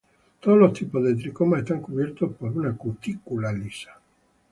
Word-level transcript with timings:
Todos 0.39 0.57
los 0.57 0.73
tipos 0.73 1.03
de 1.03 1.13
tricomas 1.13 1.59
están 1.59 1.79
cubiertos 1.79 2.31
por 2.35 2.57
una 2.57 2.75
cutícula 2.75 3.53
lisa. 3.53 3.99